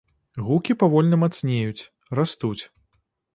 [0.45, 1.87] Гукі павольна мацнеюць,
[2.21, 2.59] растуць.